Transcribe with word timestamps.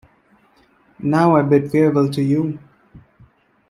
Now 0.97 1.35
I 1.35 1.43
bid 1.43 1.71
farewell 1.71 2.09
to 2.09 2.23
you. 2.23 2.57